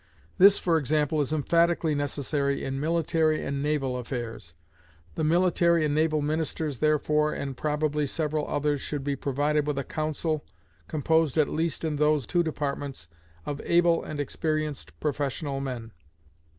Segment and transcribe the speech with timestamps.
[0.39, 4.55] This, for example, is emphatically necessary in military and naval affairs.
[5.13, 9.83] The military and naval ministers, therefore, and probably several others, should be provided with a
[9.83, 10.43] Council,
[10.87, 13.09] composed, at least in those two departments,
[13.45, 15.91] of able and experienced professional men.